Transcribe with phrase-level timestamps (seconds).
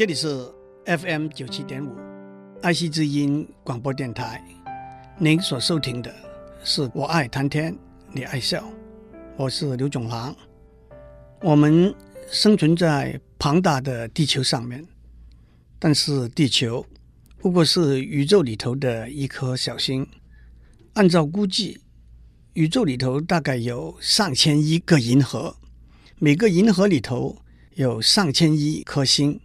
[0.00, 0.50] 这里是
[0.86, 1.94] FM 九七点五
[2.62, 4.42] 爱惜之音广播电台。
[5.18, 6.10] 您所收听的
[6.64, 7.76] 是我爱谈天，
[8.10, 8.66] 你爱笑，
[9.36, 10.34] 我是刘总郎。
[11.42, 11.94] 我们
[12.30, 14.82] 生存在庞大的地球上面，
[15.78, 16.82] 但是地球
[17.36, 20.08] 不过是宇宙里头的一颗小星。
[20.94, 21.78] 按照估计，
[22.54, 25.54] 宇宙里头大概有上千亿个银河，
[26.18, 27.36] 每个银河里头
[27.74, 29.38] 有上千亿颗星。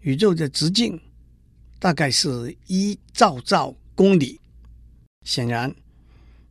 [0.00, 1.00] 宇宙的直径
[1.78, 4.40] 大概是一兆兆公里。
[5.26, 5.74] 显然，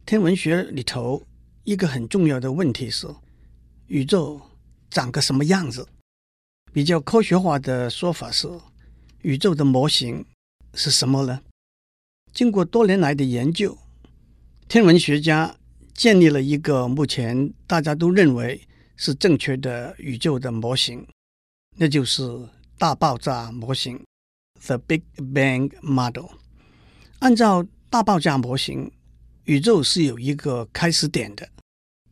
[0.06, 1.24] 天文学里头
[1.64, 3.08] 一个很重要的问题是：
[3.88, 4.40] 宇宙
[4.92, 5.88] 长个什么样子？
[6.72, 8.48] 比较科学化的说法是，
[9.24, 10.24] 宇宙的模型
[10.76, 11.42] 是什么呢？
[12.32, 13.76] 经过多年来的研究，
[14.68, 15.56] 天文学家
[15.96, 18.62] 建立了一个目前大家都认为
[18.96, 21.08] 是正确的宇宙的模型，
[21.76, 22.22] 那就是
[22.80, 24.02] 大爆炸模型
[24.62, 26.30] （The Big Bang Model）。
[27.20, 28.90] 按照大爆炸模型，
[29.44, 31.50] 宇宙是有一个开始点的，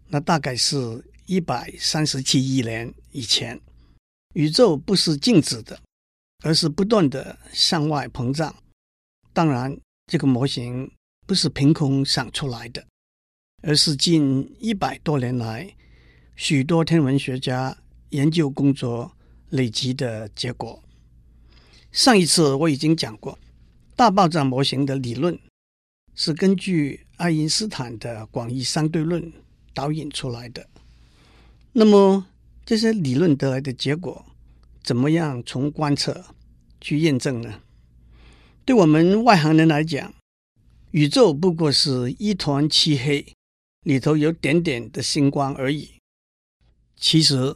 [0.10, 3.58] 那大概是一百三十七亿年以前。
[4.34, 5.80] 宇宙不是静止的，
[6.44, 8.54] 而是不断的向外膨胀。
[9.32, 10.92] 当然，这个模型
[11.26, 12.86] 不是凭空想出来的，
[13.64, 15.74] 而是近一百多年来
[16.36, 17.78] 许多天文学家
[18.10, 19.14] 研究工作
[19.50, 20.84] 累积的结果。
[21.92, 23.38] 上一次我已经讲过，
[23.96, 25.40] 大爆炸模型的理论。
[26.20, 29.32] 是根据爱因斯坦的广义相对论
[29.72, 30.68] 导引出来的。
[31.74, 32.26] 那么
[32.66, 34.26] 这些理论得来的结果，
[34.82, 36.26] 怎么样从观测
[36.82, 37.62] 去验证呢？
[38.66, 40.12] 对我们外行人来讲，
[40.90, 43.34] 宇宙不过是一团漆黑，
[43.84, 46.00] 里头有点点的星光而已。
[46.96, 47.56] 其实，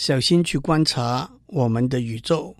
[0.00, 2.56] 小心去观察我们的宇宙，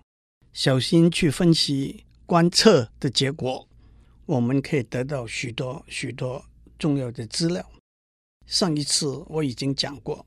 [0.53, 3.67] 小心去分析观测的结果。
[4.27, 6.45] 我们可以得到许多许多
[6.79, 7.67] 重要的资料。
[8.45, 10.27] 上一次我已经讲过，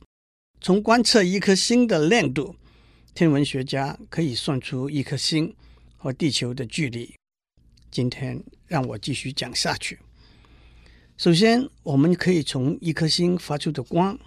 [0.60, 2.56] 从观测一颗星的亮度，
[3.14, 5.56] 天文学家可以算出一颗星
[5.96, 7.14] 和地球的距离。
[7.92, 10.00] 今天让我继续讲下去。
[11.16, 14.20] 首先，我们可以从一颗星发出的光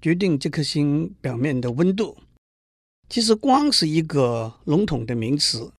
[0.00, 2.16] 决定这颗星表面的温度。
[3.08, 5.72] 其实，光是一个笼统的名词。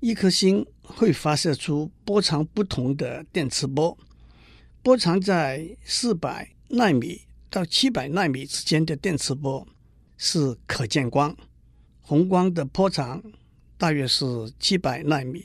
[0.00, 3.98] 一颗星会发射出波长不同的电磁波，
[4.82, 9.66] 波长在四百纳米到七百纳米之间的电磁波
[10.16, 11.36] 是可见光。
[12.00, 13.22] 红光的波长
[13.76, 14.24] 大约是
[14.58, 15.44] 七百纳米，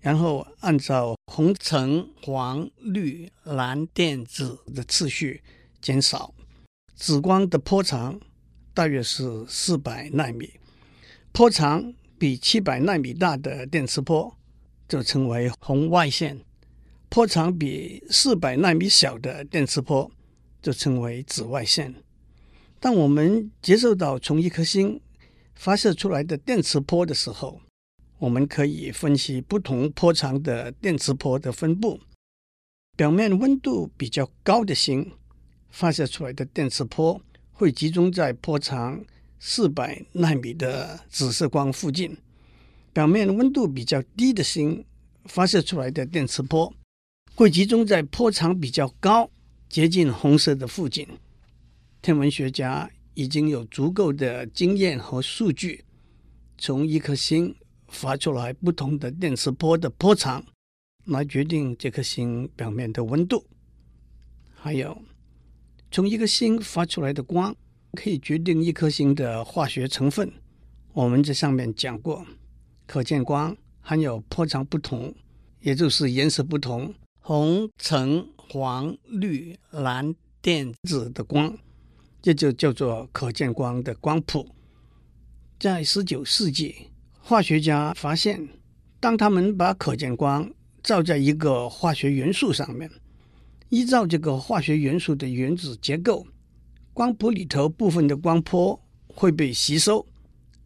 [0.00, 5.42] 然后按照红、橙、黄、绿、蓝、靛、紫的次序
[5.82, 6.34] 减少。
[7.04, 8.20] 紫光的波长
[8.72, 10.48] 大约是四百纳米，
[11.32, 11.92] 波长。
[12.16, 14.38] 比七百纳米大的电磁波
[14.86, 16.40] 就称为红外线，
[17.08, 20.08] 波长比四百纳米小的电磁波
[20.62, 21.92] 就称为紫外线。
[22.78, 25.00] 当我们接受到从一颗星
[25.56, 27.60] 发射出来的电磁波的时候，
[28.20, 31.98] 我们可以分析不同波长的电磁波的分布。
[32.96, 35.10] 表面温度比较高的星
[35.72, 39.04] 发射出来的电磁波会集中在波长
[39.40, 42.16] 四百纳米的紫色光附近，
[42.92, 44.84] 表面温度比较低的星
[45.24, 46.72] 发射出来的电磁波
[47.34, 49.28] 会集中在波长比较高、
[49.68, 51.08] 接近红色的附近。
[52.00, 55.84] 天文学家已经有足够的经验和数据，
[56.58, 57.54] 从一颗星
[57.88, 60.44] 发出来不同的电磁波的波长
[61.06, 63.44] 来决定这颗星表面的温度。
[64.54, 65.02] 还有，
[65.92, 67.54] 从一个星发出来的光。
[67.94, 70.32] 可以决定一颗星的化学成分。
[70.94, 72.26] 我们在上面讲过，
[72.86, 75.14] 可见光含有波长不同，
[75.60, 81.54] 也就是颜色不同，红、橙、黄、绿、蓝、靛、紫的光，
[82.22, 84.48] 这就叫做可见光的光谱。
[85.60, 86.74] 在十九世纪，
[87.20, 88.48] 化学家发现，
[88.98, 90.50] 当他们把可见光
[90.82, 92.90] 照在一个化学元素上面，
[93.72, 96.26] 依照这个化学元素的原子结构。
[96.92, 100.06] 光谱里头部分的光波会被吸收，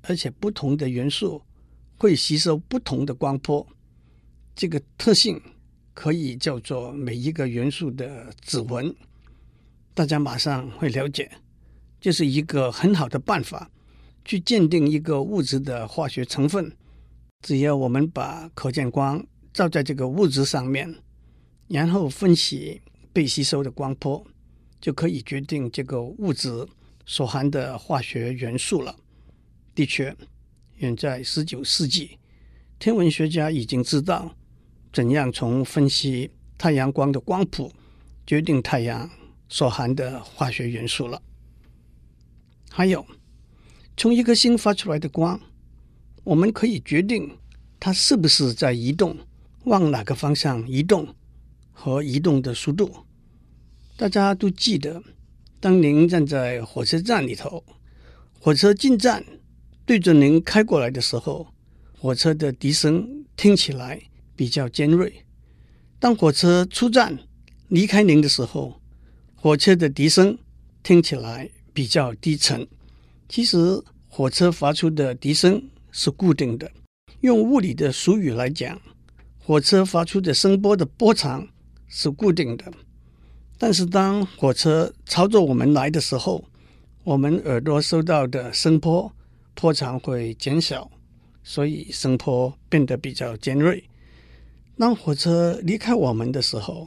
[0.03, 1.41] 而且不同的元素
[1.97, 3.65] 会吸收不同的光波。
[4.57, 5.41] 这个特性
[5.95, 8.93] 可以叫做每一个元素的指纹。
[9.95, 11.31] 大家马上会了解，
[12.01, 13.71] 这是一个很好的办法
[14.25, 16.77] 去鉴定一个物质的化学成分。
[17.43, 20.93] 只要我们把可见光照在这个物质上面，
[21.69, 22.83] 然后分析
[23.17, 24.23] 被吸收的光波。
[24.79, 26.49] 就可以决定这个物质
[27.07, 28.95] 所含的化学元素了。
[29.75, 30.15] 的确，
[30.77, 32.19] 远在十九世纪，
[32.79, 34.31] 天文学家已经知道
[34.93, 37.73] 怎样从分析太阳光的光谱
[38.27, 39.11] 决定太阳
[39.49, 41.21] 所含的化学元素了。
[42.71, 43.05] 还有，
[43.97, 45.41] 从一颗星发出来的光，
[46.23, 47.35] 我们可以决定
[47.81, 49.17] 它是不是在移动，
[49.65, 51.09] 往哪个方向移动
[51.73, 53.06] 和移动的速度。
[53.99, 55.03] 大家都记得，
[55.59, 57.65] 当您站在火车站里头，
[58.39, 59.25] 火车进站
[59.87, 61.47] 对着您开过来的时候，
[61.99, 64.03] 火车的笛声听起来
[64.37, 65.09] 比较尖锐；
[65.99, 67.19] 当火车出站
[67.69, 68.79] 离开您的时候，
[69.35, 70.37] 火车的笛声
[70.83, 72.69] 听起来比较低沉。
[73.31, 76.71] 其实，火车发出的笛声是固定的。
[77.23, 78.79] 用物理的俗语来讲，
[79.39, 81.49] 火车发出的声波的波长
[81.89, 82.71] 是固定的。
[83.59, 86.45] 但是，当火车朝着我们来的时候，
[87.05, 89.11] 我们耳朵收到的声波
[89.55, 90.91] 波长会减小，
[91.43, 93.83] 所以声波变得比较尖锐。
[94.79, 96.87] 当火车离开我们的时候，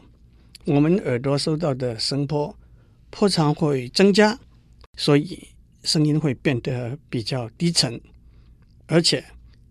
[0.66, 2.56] 我们耳朵收到的声波
[3.10, 4.39] 波长会增加，
[4.95, 5.48] 所以
[5.81, 8.00] 声音会变得比较低沉。
[8.86, 9.25] 而且，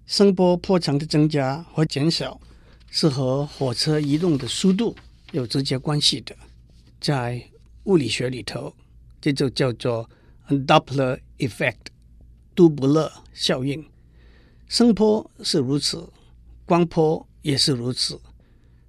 [0.05, 2.41] 声波波长的增加和减小
[2.91, 4.97] 是和火车移动的速度
[5.31, 6.35] 有直接关系的。
[7.01, 7.43] 在
[7.85, 8.75] 物理学里头，
[9.21, 10.09] 这就叫做
[10.49, 11.77] Doppler effect，
[12.55, 13.85] 杜布勒效应。
[14.67, 16.09] 声波是如此，
[16.67, 18.21] 光波也是如此。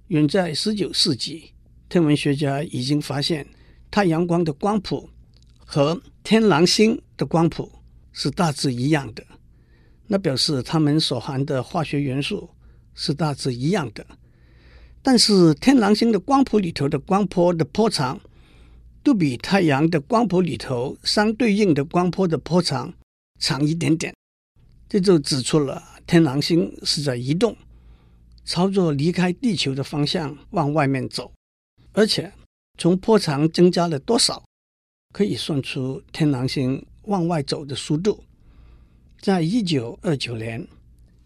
[0.08, 1.52] 远在十九世纪，
[1.88, 3.46] 天文学家已经发现
[3.90, 5.08] 太阳光的光谱
[5.58, 7.70] 和天狼星的光谱
[8.12, 9.24] 是大致一样的，
[10.06, 12.50] 那表示它们所含的化学元素
[12.94, 14.04] 是大致一样的。
[15.02, 18.20] 但是天狼星的光谱里头的光波的波长，
[19.02, 22.92] 都比太阳的光谱里头相对应的光波的波长
[23.38, 24.14] 长一点点。
[24.86, 27.56] 这就指出了天狼星是在移动，
[28.44, 31.32] 朝着离开地球的方向往外面走。
[31.92, 32.30] 而且
[32.76, 34.44] 从波长增加了多少，
[35.14, 38.22] 可以算出天狼星往外走的速度。
[39.18, 40.68] 在一九二九年，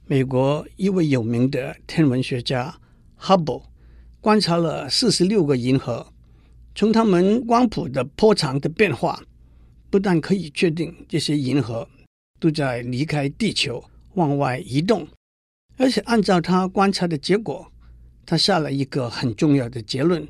[0.06, 2.79] 美国一位有名的天文学家。
[3.20, 3.64] Hubble
[4.20, 6.12] 观察了四十六个银河，
[6.75, 9.22] 从它们光谱的波长的变化，
[9.90, 11.88] 不但可以确定这些银河
[12.40, 13.84] 都在离开地球
[14.14, 15.06] 往外移动，
[15.76, 17.70] 而且按照他观察的结果，
[18.26, 20.26] 他下了一个很重要的结论：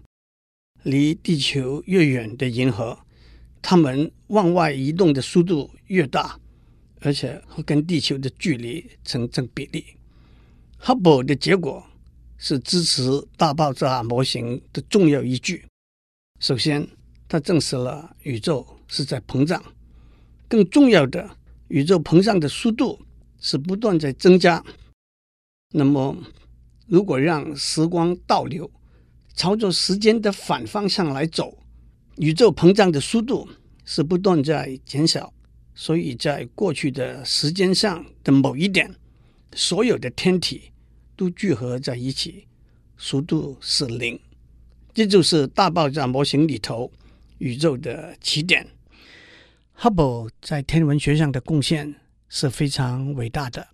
[0.83, 2.99] 离地球越远的银河，
[3.63, 6.39] 它们往外移动的速度越大，
[7.01, 9.85] 而且会跟地球的距离成正比例。
[10.81, 11.85] Hubble 的结果。
[12.47, 13.03] 是支持
[13.39, 15.65] 大爆炸模型的重要依据。
[16.41, 16.87] 首先，
[17.27, 19.59] 它证实了宇宙是在膨胀；
[20.47, 21.39] 更重要的，
[21.69, 23.01] 宇宙膨胀的速度
[23.41, 24.63] 是不断在增加。
[25.73, 26.15] 那么，
[26.87, 28.71] 如果让时光倒流，
[29.35, 31.57] 朝着时间的反方向来走，
[32.17, 33.49] 宇宙膨胀的速度
[33.87, 35.33] 是不断在减小。
[35.75, 38.95] 所以在过去的时间上的某一点，
[39.55, 40.74] 所有的天体。
[41.17, 42.47] 都聚合在一起，
[42.97, 44.19] 速度是零，
[44.93, 46.91] 这就是大爆炸模型里头
[47.39, 48.67] 宇宙的起点。
[49.79, 51.95] Hubble 在天文学上的贡献
[52.29, 53.67] 是非常伟大的，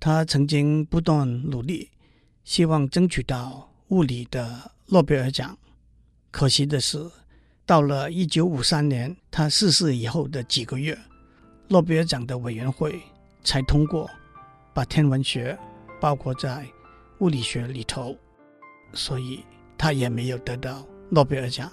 [0.00, 1.90] 他曾经不断努力，
[2.44, 5.56] 希望争取到物理的诺贝尔奖。
[6.30, 6.98] 可惜的是，
[7.66, 10.98] 到了一九五三年他逝世以后的几个月，
[11.68, 13.00] 诺贝尔奖的委员会
[13.44, 14.08] 才通过
[14.72, 15.58] 把天文学。
[16.00, 16.66] 包括在
[17.18, 18.16] 物理学里头，
[18.92, 19.44] 所以
[19.76, 21.70] 他也没有得到诺贝尔奖。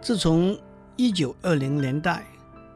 [0.00, 0.58] 自从
[0.96, 2.24] 一九二零年代，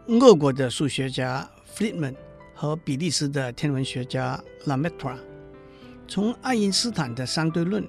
[0.08, 2.14] 俄国的数学家 Friedman
[2.54, 5.16] 和比利时的天文学家 Lemaitre
[6.06, 7.88] 从爱因斯坦的相对论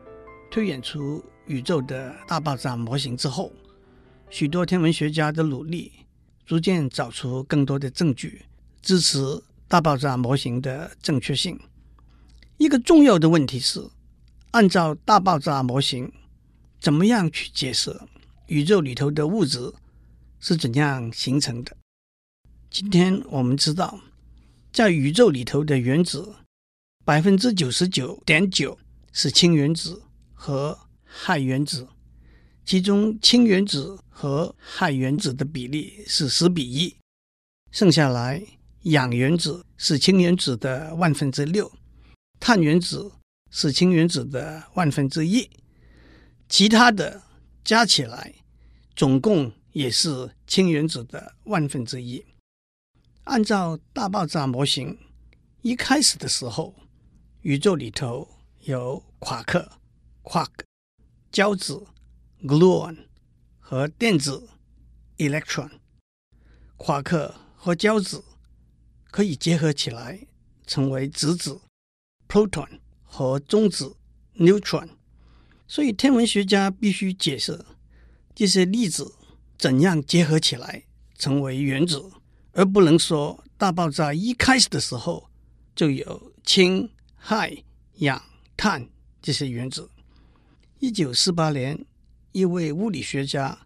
[0.49, 3.51] 推演出宇宙的大爆炸模型之后，
[4.33, 5.91] 许多天文学家的努力，
[6.43, 8.41] 逐渐找出更多的证据
[8.81, 9.19] 支持
[9.67, 11.59] 大爆炸模型的正确性。
[12.57, 13.87] 一个重要的问题是，
[14.49, 16.11] 按照大爆炸模型，
[16.79, 17.95] 怎么样去解释
[18.47, 19.71] 宇宙里头的物质
[20.39, 21.77] 是怎样形成的？
[22.71, 23.99] 今天我们知道，
[24.71, 26.33] 在宇宙里头的原子，
[27.05, 28.79] 百分之九十九点九
[29.11, 30.01] 是氢原子
[30.33, 30.75] 和
[31.05, 31.87] 氦原子。
[32.65, 36.95] 其中氢原子和氦原子的比例是十比一，
[37.71, 38.41] 剩下来
[38.83, 41.71] 氧原子是氢原子的万分之六，
[42.39, 43.11] 碳原子
[43.51, 45.49] 是氢原子的万分之一，
[46.47, 47.21] 其他的
[47.63, 48.33] 加起来
[48.95, 52.25] 总共也是氢原子的万分之一。
[53.25, 54.97] 按照大爆炸模型，
[55.61, 56.73] 一开始的时候，
[57.41, 58.27] 宇宙里头
[58.61, 59.69] 有夸克
[60.23, 60.49] （quark）、
[61.31, 61.85] 胶子
[62.43, 63.05] （gluon）
[63.59, 64.49] 和电子
[65.17, 65.71] （electron）。
[66.77, 68.23] 夸克和胶子
[69.09, 70.27] 可以结合起来
[70.67, 71.61] 成为质子
[72.27, 73.95] （proton） 和中子
[74.35, 74.89] （neutron）。
[75.67, 77.65] 所以天文学家必须解释
[78.35, 79.15] 这些粒子
[79.57, 80.83] 怎样结合起来
[81.17, 82.11] 成为原子，
[82.51, 85.29] 而不能说大爆炸一开始的时候
[85.75, 86.89] 就有氢。
[87.25, 87.63] 氦、
[87.99, 88.21] 氧、
[88.57, 88.89] 碳
[89.21, 89.89] 这些原子。
[90.79, 91.85] 一九四八年，
[92.33, 93.59] 一位物理学家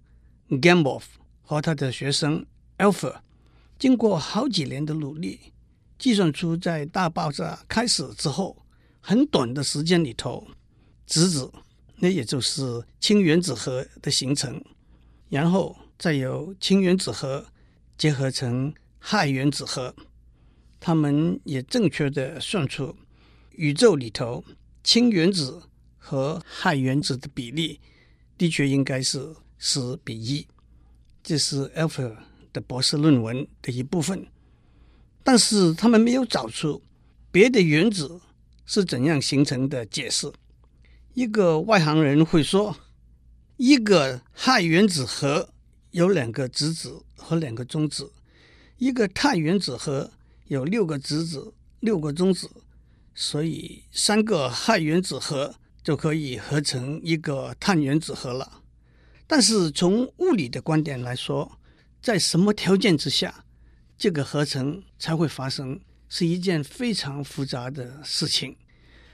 [0.50, 1.02] Gamow
[1.42, 2.46] 和他的学生
[2.78, 3.22] Alpha
[3.80, 5.40] 经过好几年的努力，
[5.98, 8.66] 计算出在大爆炸开始之后
[9.00, 10.46] 很短的时间里头，
[11.06, 11.50] 质子，
[11.96, 14.62] 那也就是氢原子核的形成，
[15.30, 17.46] 然后再由氢原子核
[17.98, 19.96] 结合成氦原子核。
[20.80, 22.96] 他们也正确的算出。
[23.52, 24.44] 宇宙里头，
[24.84, 25.64] 氢原子
[25.98, 27.80] 和氦原子的比例
[28.38, 30.48] 的确应该是十比一，
[31.24, 32.16] 这是 Alpher
[32.54, 34.28] 的博士论文的一部分。
[35.24, 36.82] 但是他们没有找出
[37.32, 38.22] 别的原子
[38.66, 40.32] 是怎样形成的解释。
[41.14, 42.78] 一个外行人会说，
[43.58, 45.50] 一个氦原子核
[45.92, 48.12] 有两个质子和两个中子，
[48.78, 50.12] 一个碳原子核
[50.46, 52.50] 有六个质子、六个中子。
[53.16, 55.56] 所以，三个氦原子核
[55.88, 58.62] 就可以合成一个碳原子核了。
[59.26, 61.50] 但是，从物理的观点来说，
[62.02, 63.46] 在什么条件之下，
[63.98, 65.80] 这个合成才会发生，
[66.10, 68.58] 是一件非常复杂的事情。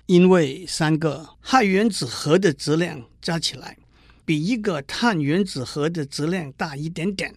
[0.08, 3.78] 因为三个氦原子核的质量加起来，
[4.26, 7.36] 比一个碳原子核的质量大一点点，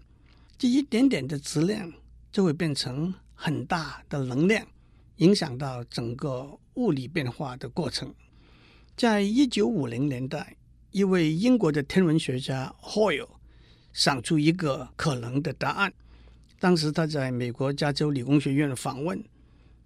[0.57, 1.93] 这一点点的质量
[2.33, 4.67] 就会变成很大的能量。
[5.17, 8.15] 影响到整个物理变化的过程。
[8.97, 10.57] 在一九五零年代，
[10.91, 13.29] 一位英国的天文学家 Hoyle
[13.93, 15.93] 想出一个可能的答案。
[16.59, 19.23] 当时他在美国加州理工学院访问，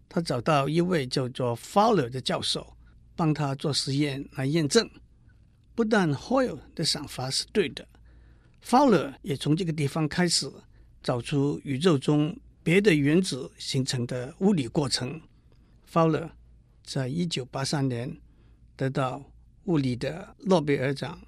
[0.08, 2.76] 他找到一位叫做 Fowler 的教授，
[3.16, 4.88] 帮他做实验来验证。
[5.74, 7.88] 不但 Hoyle 的想法是对的
[8.64, 10.48] ，Fowler 也从这个地方开始
[11.02, 12.38] 找出宇宙中。
[12.62, 15.20] 别的原子形成的物理过程
[15.90, 16.30] ，Fowler
[16.84, 18.14] 在一九八三年
[18.80, 19.22] 得到
[19.64, 21.20] 物理的诺贝尔奖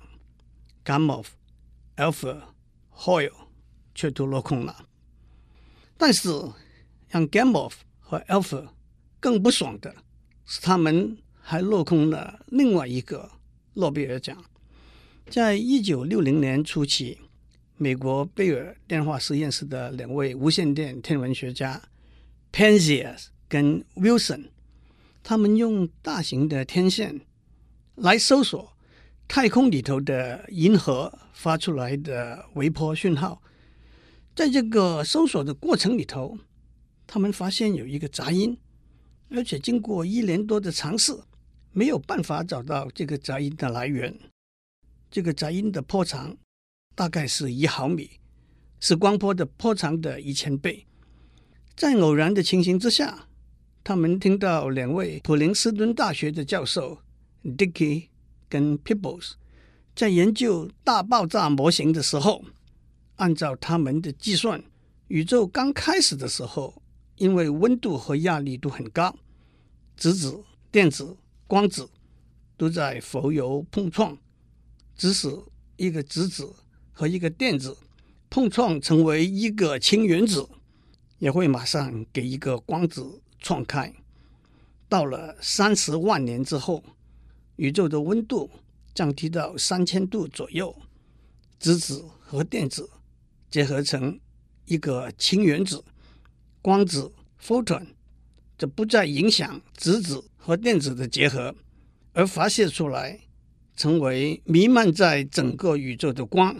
[0.86, 1.22] ，Gamow、
[1.96, 2.44] Alpha、
[2.96, 3.30] Hoyle
[3.94, 4.88] 却都落空了。
[5.98, 6.30] 但是
[7.10, 8.68] 让 Gamow 和 Alpha
[9.20, 9.94] 更不爽的
[10.46, 13.30] 是，他们还落空了另外一个
[13.74, 14.42] 诺贝尔奖，
[15.26, 17.18] 在一九六零年初期。
[17.76, 21.82] 美国贝尔电话实验室的两位无线电天文学家
[22.50, 24.46] Penzias 跟 Wilson，
[25.22, 27.20] 他们用大型的天线
[27.96, 28.76] 来搜索
[29.26, 33.42] 太空里头的银河发出来的微波讯号。
[34.34, 36.38] 在这个搜索的过程里头，
[37.06, 38.58] 他们发现有一个杂音，
[39.30, 41.12] 而且经过一年多的尝试，
[41.72, 44.18] 没有办法找到这个杂音的来源。
[45.10, 46.36] 这个杂音的波长。
[46.94, 48.20] 大概是一毫米，
[48.78, 50.86] 是光波的波长的一千倍。
[51.74, 53.28] 在偶然的情形之下，
[53.82, 56.98] 他们听到两位普林斯顿大学的教授
[57.44, 58.08] Dickey
[58.48, 59.32] 跟 Peebles
[59.94, 62.44] 在研究大爆炸模型的时候，
[63.16, 64.62] 按照他们的计算，
[65.08, 66.82] 宇宙刚开始的时候，
[67.16, 69.16] 因为温度和压力都很高，
[69.96, 71.88] 质子、电子、光子
[72.56, 74.16] 都在浮游碰撞，
[74.96, 75.28] 即使
[75.76, 76.54] 一个质子。
[76.94, 77.74] 和一个电子
[78.28, 80.46] 碰撞成为一个氢原子，
[81.18, 83.90] 也会马上给一个光子撞开。
[84.90, 86.84] 到了三十万年之后，
[87.62, 88.50] 宇宙的温度
[88.92, 90.74] 降低到三千度左右，
[91.60, 92.90] 质子和电子
[93.48, 94.18] 结合成
[94.64, 95.84] 一个氢原子，
[96.60, 97.86] 光子 photon
[98.58, 101.54] 就不再影响质子和电子的结合，
[102.12, 103.20] 而发射出来，
[103.76, 106.56] 成为弥漫在整个宇宙的光。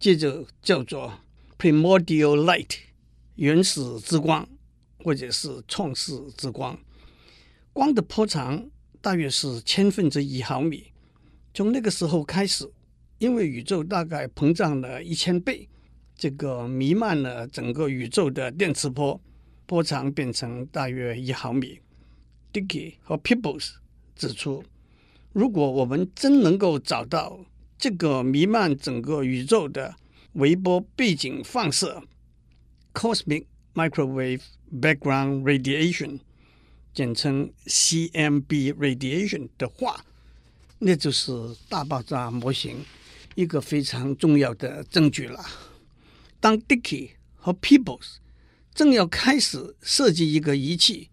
[0.00, 1.20] 这就叫做
[1.56, 2.76] primordial light，
[3.36, 4.48] 原始之光，
[4.98, 6.76] 或者是创世之光。
[7.72, 8.68] 光的波长
[9.08, 10.92] 大约是千分之一毫米。
[11.54, 12.70] 从那个时候开始，
[13.16, 15.66] 因为宇宙大概膨胀了一千倍，
[16.14, 19.18] 这个弥漫了整个宇宙的电磁波
[19.64, 21.80] 波长变成大约一毫米。
[22.52, 23.76] Dicky 和 Peebles
[24.14, 24.62] 指出，
[25.32, 27.40] 如果我们真能够找到。
[27.78, 29.96] 这个弥漫整个宇宙的
[30.32, 32.02] 微波背景放射
[32.92, 36.18] （Cosmic Microwave Background Radiation），
[36.98, 40.04] 简称 CMB radiation 的话，
[40.80, 41.30] 那就是
[41.68, 42.84] 大爆炸模型
[43.36, 45.40] 一个非常重要的证据了。
[46.40, 48.16] 当 Dickey 和 Peebles
[48.74, 51.10] 正要开始设计一个仪器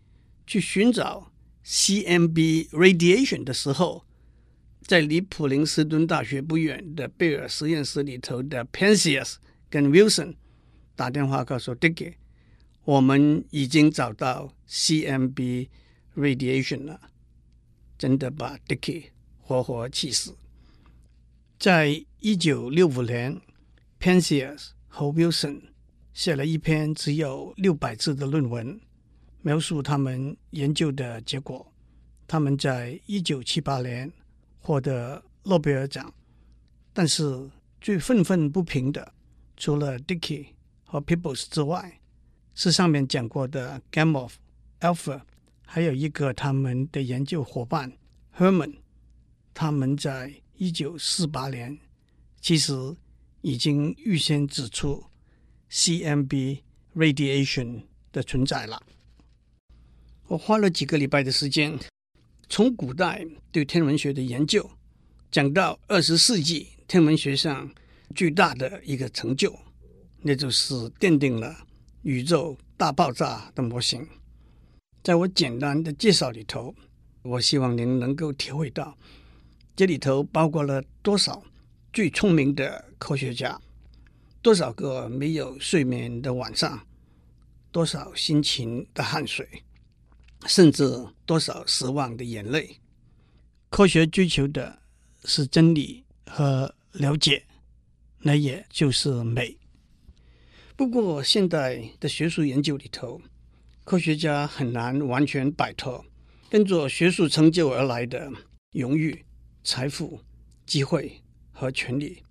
[0.48, 1.32] 去寻找
[1.64, 4.06] CMB radiation 的时候，
[4.82, 9.36] 在离普林斯顿大学不远的贝尔实验室里头的 Penzias
[9.70, 10.34] 跟 Wilson
[10.96, 12.16] 打电话告诉 Dickey，
[12.86, 15.68] 我们已经找到 CMB
[16.16, 17.02] radiation 了，
[17.98, 19.06] 真的把 Dicky
[19.42, 20.38] 活活气死。
[21.60, 23.42] 在一九六五年
[24.00, 25.62] ，Penzias 和 Wilson
[26.14, 28.80] 写了一篇只有六百字的论文，
[29.42, 31.74] 描述他们研究的结果。
[32.28, 34.12] 他们在一九七八年。
[34.68, 36.12] 获得诺贝尔奖，
[36.92, 39.14] 但是最愤愤不平的，
[39.56, 40.48] 除了 Dicky
[40.86, 42.02] 和 Peebles 之外，
[42.56, 44.32] 是上面讲过的 Gamow、
[44.80, 45.22] Alpha，
[45.66, 47.94] 还有一个他们的研究伙伴
[48.36, 48.78] Herman。
[49.54, 51.78] 他们在一九四八年
[52.42, 52.74] 其实
[53.42, 55.06] 已经预先指出
[55.70, 56.62] CMB
[56.96, 58.82] radiation 的存在了。
[60.28, 61.78] 我花了几个礼拜的时间。
[62.48, 64.70] 从古代对天文学的研究，
[65.32, 67.74] 讲到二十世纪天文学上
[68.14, 69.58] 巨大的一个成就，
[70.22, 71.65] 那就是奠定了
[72.06, 74.08] 宇宙大爆炸的模型。
[75.04, 76.76] 在我简单的介绍里头，
[77.24, 78.96] 我希望您能够体会到，
[79.76, 81.44] 这里头包括了多少
[81.92, 83.60] 最聪明的科学家，
[84.44, 86.86] 多少个没有睡眠的晚上，
[87.72, 89.64] 多少辛勤的汗水。
[90.46, 92.80] 甚至多少失望的眼泪。
[93.72, 94.78] 科学追求的
[95.24, 97.48] 是真理和了解，
[98.20, 99.58] 那也就是美。
[100.76, 103.22] 不过，现代的学术研究里头，
[103.84, 106.06] 科学家很难完全摆脱
[106.50, 108.32] 跟着学术成就而来的
[108.72, 109.26] 荣誉、
[109.64, 110.20] 财富、
[110.66, 111.22] 机会
[111.52, 112.24] 和权力。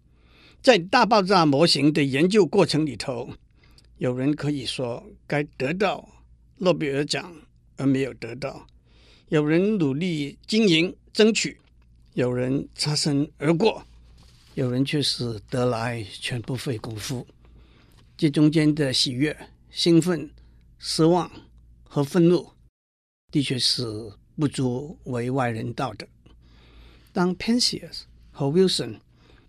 [0.63, 3.31] 在大爆炸模型的研究过程里头，
[3.99, 6.09] 有人可以说该得到
[6.59, 7.35] 诺贝尔奖。
[7.77, 8.69] 而没有得到，
[9.31, 11.59] 有人努力经营争取，
[12.13, 13.85] 有人擦身而过，
[14.55, 17.27] 有人却是得来全不费工夫。
[18.17, 19.37] 这中间的喜悦、
[19.71, 20.31] 兴奋、
[20.79, 21.31] 失望
[21.83, 22.53] 和愤怒，
[23.33, 26.07] 的确是不足为外人道的。
[27.13, 29.01] 当 Penzias 和 Wilson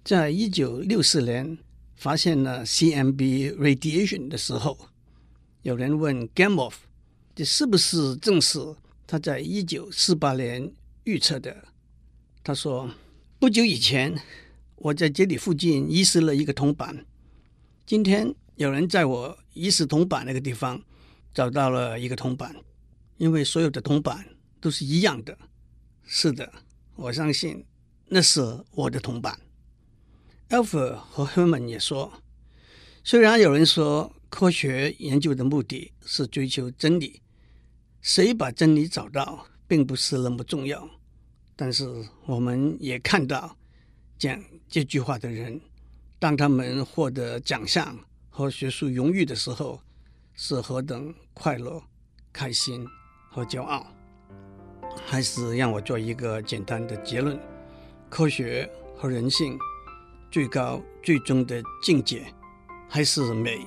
[0.04, 1.58] 在一九六四年
[1.95, 4.89] 发现了 CMB radiation 的时候，
[5.62, 6.73] 有人问 Gamow。
[7.36, 8.60] 这是不是正是
[9.06, 10.71] 他在一九四八年
[11.04, 11.67] 预测的？
[12.43, 12.89] 他说
[13.38, 14.21] ：“不久以前，
[14.78, 17.06] 我在这里附近遗失了一个铜板。
[17.86, 20.82] 今天有人在我遗失铜板那个地方
[21.34, 22.56] 找到了一个铜板，
[23.18, 24.26] 因为所有的铜板
[24.62, 25.38] 都是一样的。
[26.04, 26.52] 是的，
[26.96, 27.65] 我相信
[28.08, 29.39] 那是我的铜板。”
[30.50, 32.13] Alfr 和 Herman 也说
[33.04, 37.22] ：“虽然有人说科学研究的目的是追求真理。”
[38.02, 40.88] 谁把真理找到，并不是那么重要，
[41.56, 43.58] 但是我们也看到
[44.20, 44.39] 讲
[44.70, 45.60] 这句话的人，
[46.20, 47.98] 当他们获得奖项
[48.38, 49.80] 和学术荣誉的时候，
[50.34, 51.82] 是何等快乐、
[52.34, 52.86] 开心
[53.32, 53.88] 和骄傲。
[55.06, 57.39] 还是让我做一个简单的结论：
[58.10, 59.58] 科学和人性
[60.30, 62.26] 最高、最终的境界
[62.89, 63.65] 还是美。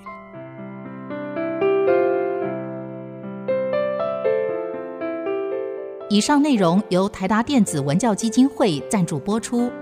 [6.10, 9.72] 以上内容由台达电子文教基金会赞助播出。